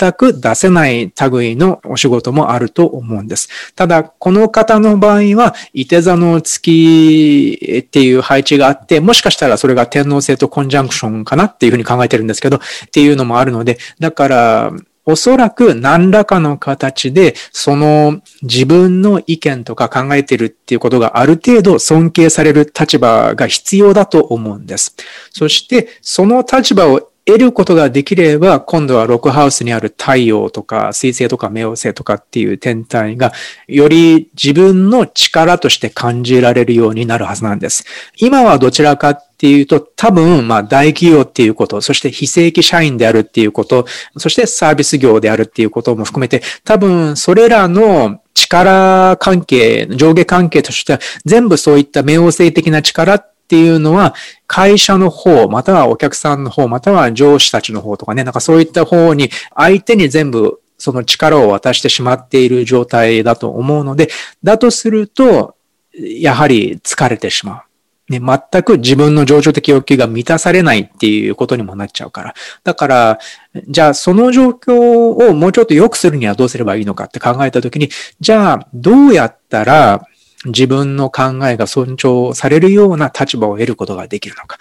[0.00, 3.48] 全く出せない類のお仕事もあると思うんです。
[3.74, 12.60] ただ、この方の場合は、伊手座の月っていう配置があって、もしかしたらそれが天皇星とコンジャンクションかなっていうふうに考えてるんですけど、っ
[12.92, 14.72] ていうのもあるので、だから、
[15.06, 24.94] おそらく何らかの形で、その自分の意見とか考えてるっていうことがある程度尊敬される立場が必要だと思うんです。
[25.30, 33.32] そして、その立場を得ることができれば、今度はロックハウスにある太陽とか水星とか冥王星とかっていう天体が、
[33.68, 37.84] より自分の力として感じられるようになるはずなんです。
[38.16, 43.86] 今はどちらかっていうと、多分、まあ、大企業っていうこと、そして非正規社員であるっていうこと、
[44.18, 54.14] そしてサービス業であるっていうことも含めて、多分、それらの力関係、上下関係としては、全部そういった冥王星的な力っっていうのは、
[54.46, 64.08] 会社の方、またはお客さんの方、または上司たちの方とかね、なんかそういった方に、相手に全部その力を渡してしまっている状態だと思うので、
[64.44, 65.56] だとすると、
[65.98, 67.64] やはり疲れてしま
[68.08, 68.12] う。
[68.12, 72.34] ね、全く自分の情緒的欲求が満たされないっていうことにもなっちゃうから。
[72.62, 73.18] だから、
[73.66, 77.88] じゃあその状況をもうちょっと良くするにはどうすればいいのかって考えたときに、
[78.20, 80.06] じゃあどうやったら
[80.46, 84.58] 自分の考えが尊重されるような立場を得ることができるのか。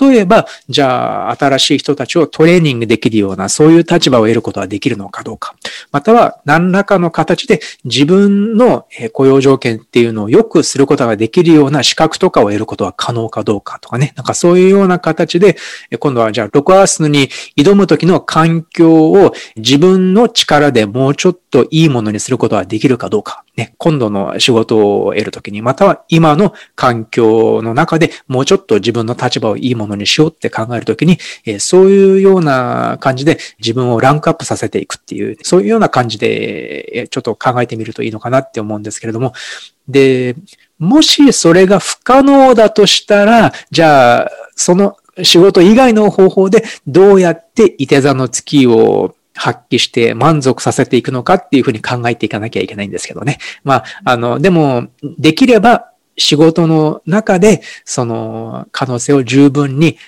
[0.00, 5.54] 例えば、じゃあ、新しい人たちをトレーニングできるような、そういう立場を得ることができるのかどうか。
[5.90, 14.12] または、何らかの形で自分の雇用条件っていうのを良くすることができるような資格とかを得ることは可能かどうかとかね。
[14.16, 15.56] なんかそういうような形で、
[15.98, 23.44] 今度はじゃあ、ロクアースに挑む時の環境を自分の力でもうちょっといいものにすることができるかどうか。
[23.56, 39.34] ね、今度の仕事を得るときに、または今の環境の中でもうちょっと自分の立場をいいものにしようって考えるときに、えそういうような感じで自分をランクアップさせていくっていう、そういうような感じで、ちょっと考えてみるといいのかなって思うんですけれども、
[39.86, 40.34] で、
[40.78, 53.38] もしそれが不可能だとしたら、じゃあ、その仕事以外の方法でどうやっていて座の月を発揮して満足させていくのかっていうふうに考えていかなきゃいけないんですけどね。
[53.64, 59.98] まあ、あの、でも、できれば仕事の中で、その可能性を十分に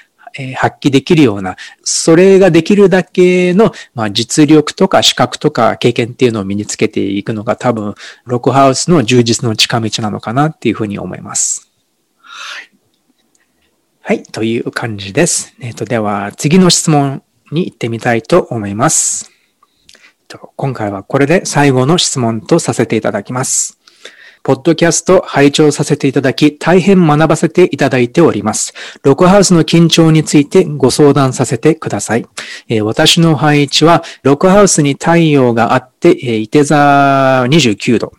[0.57, 7.95] 発揮できるような、それができるだけの、まあ、実力とか資格とか経験っていうのを身につけていくのが多分、
[8.27, 11.71] ロックハウスの充実の近道なのかなっていうふうに思います。
[12.21, 12.71] はい。
[14.07, 15.55] はい、という感じです。
[15.61, 17.23] えっ、と、では次の質問
[17.55, 19.31] に行ってみたいと思います。
[20.57, 23.79] 今回はこれで最後の質問とさせていただきます。
[24.45, 28.75] ポッドキャスト拝聴させていただき、大変学ばせていただいております。
[29.03, 32.27] ロクハウスの緊張についてご相談させてください。
[32.69, 36.77] えー、私の配置は、ロクハウスに太陽があって、えー、いて座
[37.49, 38.13] 29度。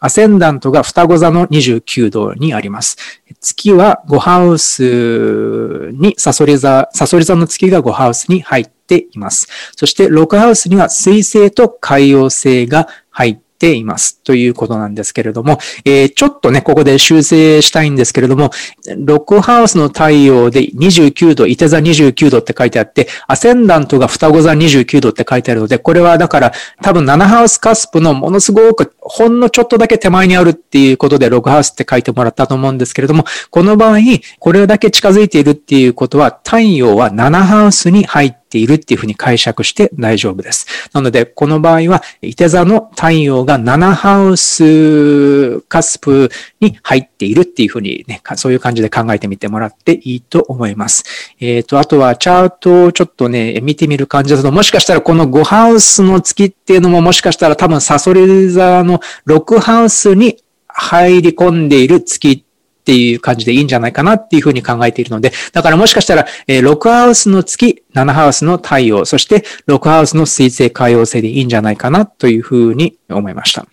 [0.00, 2.96] アセンダントが双子座の29度にあります。
[3.40, 9.48] 月は5ハウスに、サソリ座、サソリ座の月が5ハウスに入っています。
[9.76, 14.20] そして6ハウスには水星と海洋星が入ってています。
[14.22, 18.50] ということなんですけれども、えー、ちょっとね、ここで修正したいんですけれども、
[18.98, 26.52] ロックハウスの太陽で29度、いて座29度って書いてあって、アセンダントが双子座29度って書いてあるので、これはだから
[26.82, 33.98] 多分7ハウスカスプのものすごくほんのちょっとだけ手前にあるっていうことでログハウスって書いてもらったと思うんですけれども、この場合、
[34.38, 40.66] これだけ近づいているっていうことは、太陽は7ハウスに入ってているっていうふうに解釈して大丈夫です。
[40.92, 46.30] なので、この場合は、伊手座の太陽が7ハウスカスプ
[46.60, 51.04] に入っているっていうふうにね、そういう感じで考えてみてもらっていいと思います。
[51.40, 62.45] えっ、ー、と、あとはチャートをちょっとね、見てみる感じだと、もしかしたらこの5ハウスの月っていうのももしかしたら多分サソリ座の6ハウスに入り込んでいる月
[62.86, 73.66] っていう感じでいいんじゃないかなっていうふうに考えているので、だからもしかしたら、え6ハウスの月、7ハウスの太陽、そして6ハウスの水星海洋星でいいんじゃないかなというふうに思いました。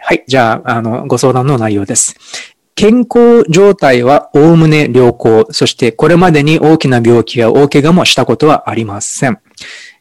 [0.00, 0.24] はい。
[0.26, 2.16] じゃあ、あの、ご相談の内容です。
[2.74, 5.46] 健康状態はおおむね良好。
[5.50, 9.38] そしてこれまでに大きな病気や大怪我もしたことはありません。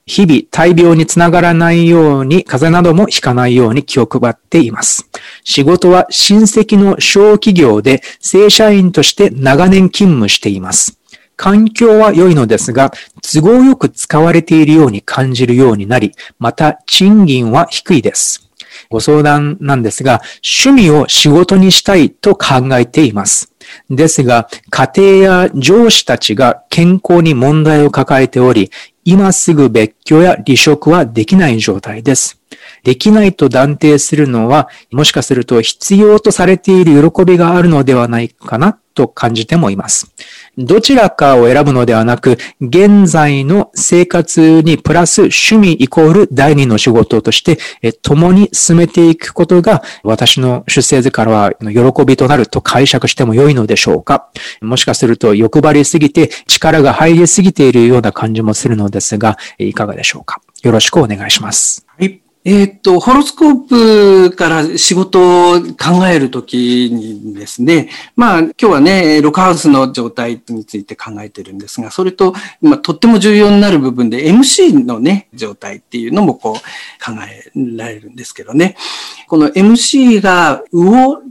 [0.06, 5.10] 日々大病につながらないように、風邪などもひかないように気を配っています。
[5.44, 11.00] 仕事は親戚の小企業で正社員として長年勤務しています。
[11.36, 12.92] 環境は良いのですが、
[13.22, 18.50] 都合よく使われているように感じるようになり、また賃金は低いです。
[18.90, 20.22] ご相談なんですが、
[20.66, 23.52] 趣味を仕事にしたいと考えています。
[23.90, 28.72] ですが、家庭や上司たちが健康に問題を抱えており、
[29.06, 32.40] 今すぐ別居や離職はできない状態です。
[32.84, 40.14] できないと断定するのは、もしかすると必要とされている喜びがあるのではないかなと感じてもいます。
[40.58, 47.58] どちらかを選ぶのではなく、現在の生活にプラス趣味イコール第二の仕事として、
[48.02, 54.30] 共に進めていくことが私の出生図からは喜びとなると解釈しても良いのでしょうか
[54.62, 61.86] もしかすると欲張りすぎて力が入りすぎているような感じもするのですが、いかがでしょうかよろしくお願いします。
[61.88, 62.23] はい。
[62.46, 78.76] えっ、と、ホロスコープから仕事を考えるときにですね、まあ今日はね、ロックハウスの状態について考えてるんですが、それと、まあ、とっても重要になる部分で MC のね、状態っていうのもこう考えられるんですけどね。
[79.30, 81.22] この MC が魚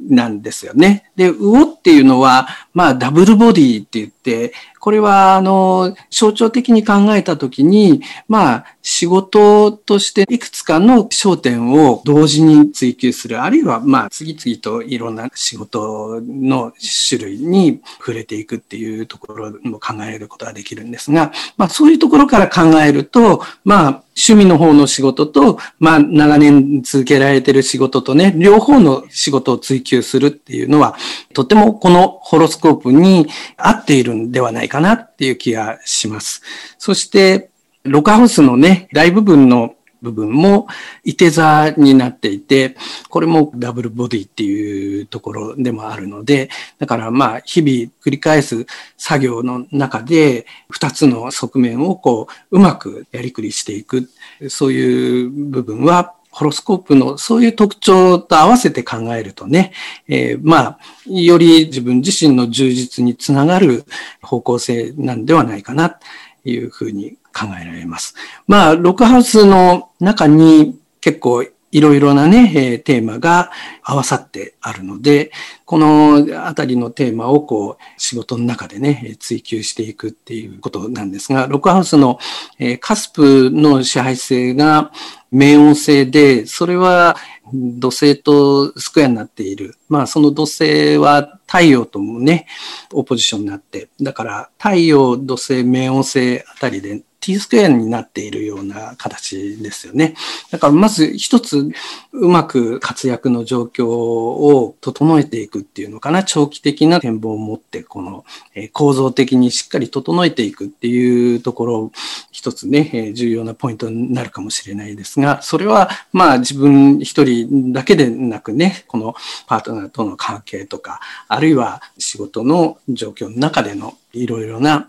[0.00, 1.10] なんですよね。
[1.14, 2.48] で、魚っていうのは、
[2.78, 16.72] まあ、ダブルボディって言って、これは、あの、象徴的に考えたときに、まあ、仕事としていくつかの焦点を同時に追求する、あるいは、まあ、次々といろんな仕事の
[17.08, 30.96] 種類に触れていくっていうところも考えることができるんですが、まあ、そういうところから考えると、まあ、趣味の方の仕事と、まあ、長年続けられてる仕事とね、両方の仕事を追求するっていうのは、
[31.34, 36.42] とてもこのホロスコープに合っているんではないかなっていう気がします。
[36.78, 37.50] そして、
[37.84, 40.68] ロカハウスのね、大部分の部分も
[41.04, 42.76] いて座になっていて、
[43.08, 48.66] これもダブルボディっていうところでもあるので、だからまあ日々繰り返す
[48.96, 54.08] 作業の中で二つの側面をこううまくやりくりしていく、
[54.48, 59.72] そういう部分はホロスコープのそういう特徴と合わせて考えるとね、
[60.06, 63.84] えー、まあ、より自分自身の充実につながる
[64.22, 65.98] 方向性なんではないかな、と
[66.44, 68.14] いうふうに考えられます。
[68.46, 73.50] まあ、ロックハウスの中に結構いろいろなね、えー、テーマが
[73.82, 75.30] 合わさってあるので、
[75.64, 82.18] このあたりのテーマをこう仕事の中でね、追求していくっていうことなんですが、ロックハウスの、
[82.58, 84.92] えー、カスプの支配性が
[85.32, 87.16] 冥王星で、それは
[87.52, 89.76] 土星とスクエアになっている。
[89.88, 92.46] まあその土星は太陽ともね、
[92.92, 100.14] オポジションになって、だから太陽、土星、冥王星あたりで t スクエアになっているような形ですよね。
[100.50, 101.70] だからまず一つ
[102.12, 106.22] うまく活躍の状況を整えていくっていうのかな。
[106.22, 108.24] 長期的な展望を持って、この
[108.72, 111.92] 構造的にしっかり整えていくっていうところ、
[112.30, 119.14] 一つね、重要なポイントになるかもしれないですが、それはまあ自分一人だけでなくね、この
[119.46, 124.86] パートナーとの関係とか、あるいは仕事の状況の中でのいろいろな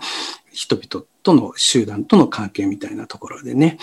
[0.51, 3.77] 人々との集団との関係みたいなところでね、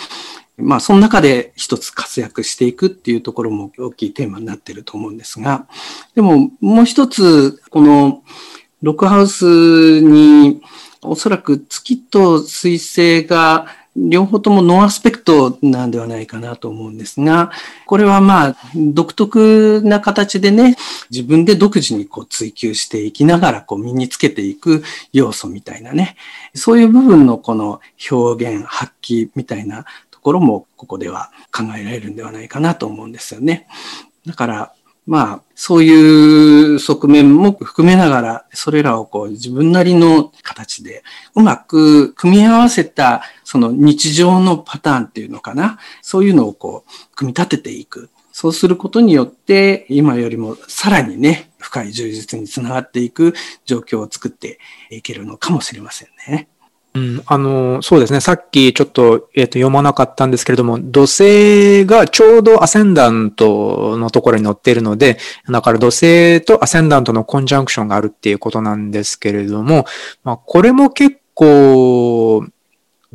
[0.57, 5.69] まあその中で一つ活躍していくっていうところも大きいテーマになってると思うんですが、
[6.15, 8.23] でももう一つ、この
[8.83, 10.61] ロックハウスに
[11.03, 17.51] おそらく月と水星が両方ともノーアスペクトなんではないかなと思うんですが、
[17.87, 20.77] これはまあ、独特な形でね、
[21.11, 24.83] 自分で独自にこう追求していきながらこう身につけていく
[25.13, 26.17] 要素みたいなね、
[26.55, 27.81] そういう部分のこの
[28.11, 33.67] 表現、発揮みたいなところもここでは考えられるんではないかなと思うんですよね。
[34.27, 34.73] だから、
[35.07, 41.05] まあ、そういう側面も含めながら、それらをこう自分なりの形で
[41.35, 45.79] うまく組み合わせた、その日常のパターンっていうのかな。
[46.03, 48.11] そういうのをこう、組み立てていく。
[48.33, 53.33] そうすることによって、今よりもさらにね、深い充実につながっていく
[53.65, 54.59] 状況を作って
[54.91, 56.49] いけるのかもしれませんね。
[56.97, 58.21] うん、あの、そうですね。
[58.21, 65.19] さっきちょっと、えっ、ー、と、読まなかったんですけれども、土星がちょうどアセンダントのところに載っているので、
[65.49, 69.85] だから土星とアセンダントのコンジャンクションがあるっていうことなんですけれども、
[70.25, 72.47] まあ、これも結構、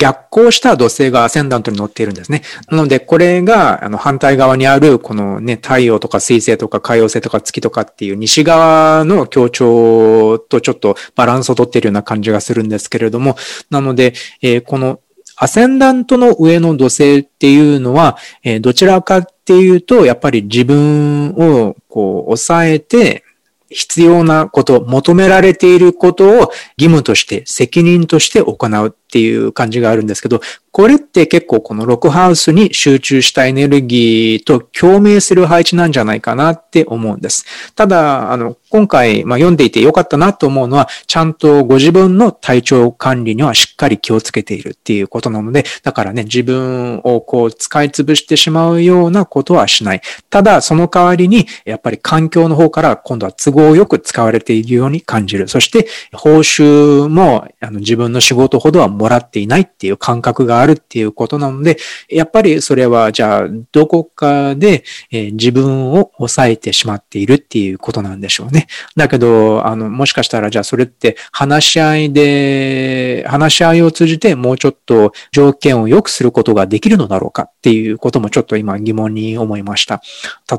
[0.01, 2.41] 逆行した土星がアセンダントに乗っているんですね。
[2.71, 13.35] なので、これが、あの、反対側にある、このね、太陽とか水星とか海洋星とか月とかっていう西側の協調とちょっとバランスをとっているような感じがするんですけれども、
[13.69, 15.01] なので、えー、この
[15.37, 23.23] アセンダントの上の土星っていうのは、えー、どちらかっていうと、やっぱり自分をこう抑えて、
[23.71, 30.39] 必要なこと、求められていることを義務として、責任として行うっていう感じがあるんですけど、
[30.71, 37.45] これって結構このロックハウスに集中したエネルギーと共鳴する配置なんじゃないかなって思うんです。
[37.75, 50.01] ただ、あの、今回、まあ、読んでいてよかったなと思うのは、ちゃんとご自分の体調管理にはしっかり気をつけているっていうことなので、だからね、自分をこう使い潰してしまうようなことはしない。
[50.29, 55.49] ただ、その代わりに、やっぱり環境の方から今度は都合よく使われているように感じる。
[55.49, 61.77] そして、報酬もあの自分の仕事ほどはもらっていないっていう感覚があるっていうことなので、
[62.07, 68.67] やっぱりそれはじゃあどこかで、えー、自分を抑えてしまっているっていうことなんでしょうね。
[68.95, 80.01] だけど、あの、もしかしたらじゃあそれって話し合いで、話し合いを通じてもうちょっと条件を良くすることができるのだろうかっていうこともちょっと今疑問に思いました。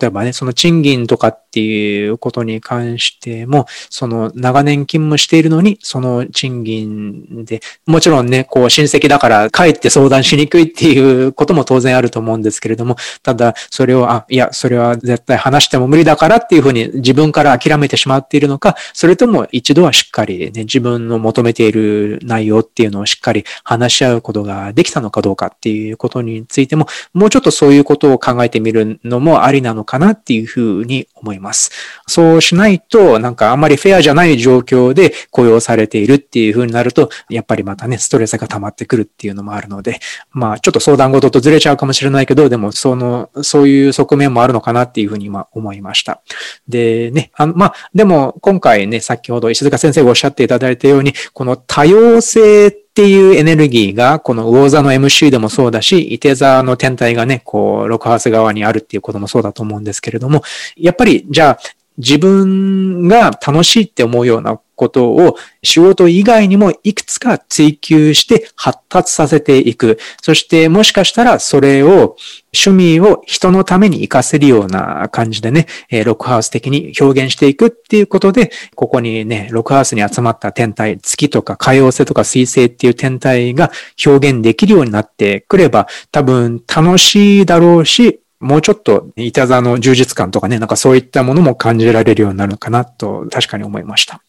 [0.01, 31.42] 例えばね、その賃金とかっっていうことに関しても、その長年勤務しているのに、その賃金で、もちろんね、こう親戚だから帰って相談しにくいっていうことも当然あると思うんですけれども、ただそれを、あ、いや、それは絶対話しても無理だからっていうふうに自分から諦めてしまっているのか、それとも一度はしっかりね、自分の求めている内容っていうのをしっかり話し合うことができたのかどうかっていうことについても、もうちょっとそういうことを考えてみるのもありなのかなっていうふうに思います。
[31.43, 31.71] ます
[32.07, 46.23] そうしないと、なんかあんまりフェアじゃない状況で雇用されているっていうふうになると、やっぱりまたね、ストレスが溜まってくるっていうのもあるので、まあちょっと相談事とずれちゃうかもしれないけど、でもその、そういう側面もあるのかなっていうふうに今思いました。
[46.69, 60.43] でね、あの、まあでも今回ね、先ほど石塚先生がおっしゃっていただいたように、この多様性っていうエネルギーが、この魚座の MC でもそうだし、伊手座の天体がね、こう、六ハウス側にあるっていうこともそうだと思うんですけれども、
[60.77, 61.59] やっぱり、じゃあ、
[61.97, 69.99] 自分が楽しいって思うようなことを仕事以外にもいくつか追求して発達させていく。
[70.23, 72.17] そしてもしかしたらそれを
[72.55, 75.67] 趣味を人のために活かせるような感じでね、
[76.05, 83.71] ロックハウス的に表現していくっていうことで、ここにね、ロックハウスに集まった天体、月とか海洋星とか水星っていう天体が
[84.05, 94.21] 表現できるようになってくれば、多分楽しいだろうし、もうちょっと、いた座の充実感とかね、なんかそういったものも感じられるようになるのかなと、確かに思いました。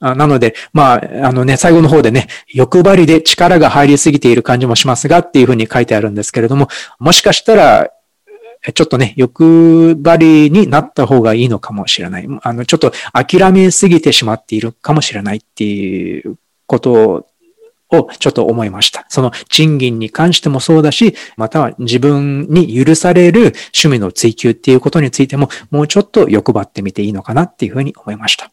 [0.00, 7.90] なので、まあ、あのね、最後の方でね、欲張りで力が入りすぎている感じもしますがっていうふうに書いてあるんですけれども、もしかしたら、
[8.74, 12.28] ちょっとね、欲張りになった方がいいのかもしれない。
[12.42, 16.36] あの、ちょっと諦めすぎてしまっているかもしれないっていう
[16.66, 17.26] こと
[17.90, 19.04] をちょっと思いました。
[19.08, 28.50] その賃金に関してもそうだし、または自分に許される趣味の追求っていうことについても、もうちょっと欲張ってみていいのかなっていうふうに思いました。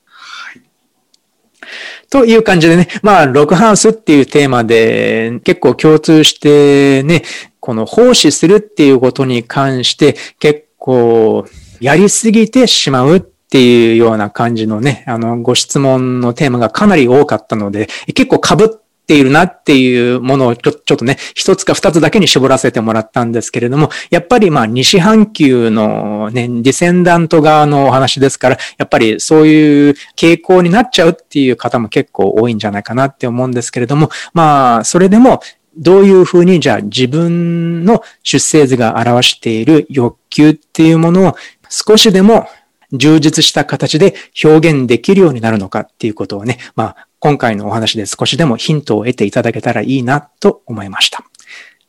[2.10, 7.24] という感じでね、まあ、ログハウスっていうテーマで結構共通してね、
[7.60, 11.46] この奉仕するっていうことに関して結構
[11.80, 18.68] やりすぎてしまうっていうような感じのね、あの、ご質問のテーマがかなり多かったので、結構被っ
[19.10, 35.42] ているなっていうものをちょちょっとね、一つか二つだけに絞らせてもらったんですけれども、やっぱりまあ西半球のね、ディセンダント側のお話ですから、やっぱりそういう傾向になっちゃうっていう方も結構多いんじゃないかなって思うんですけれども、まあ、それでも
[35.76, 41.36] どういうふうにじゃあ自分の出生図が表している欲求っていうものを
[41.68, 42.48] 少しでも
[42.92, 51.24] 充実した形で表現できるようになるのかっていうことをね、まあ、今回のお話で少しでもヒントを得ていただけたらいいなと思いました。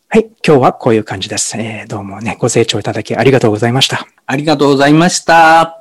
[0.09, 0.28] はい。
[0.45, 1.57] 今日はこういう感じです。
[1.57, 4.07] えー、どうもね、ご清聴いただきありがとうございました。
[4.26, 5.80] ありがとうございました。